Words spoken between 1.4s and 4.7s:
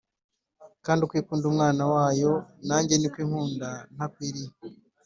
umwana wayo njye niko inkunda ntakwiriye